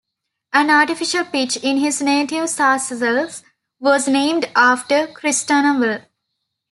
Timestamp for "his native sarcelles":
1.77-3.43